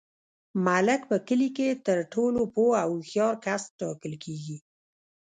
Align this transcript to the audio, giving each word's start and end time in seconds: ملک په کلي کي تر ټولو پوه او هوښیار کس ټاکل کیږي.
ملک 0.65 1.01
په 1.09 1.17
کلي 1.27 1.49
کي 1.57 1.67
تر 1.85 1.99
ټولو 2.13 2.41
پوه 2.55 2.75
او 2.85 2.89
هوښیار 2.95 3.35
کس 3.45 3.63
ټاکل 3.79 4.13
کیږي. 4.23 4.57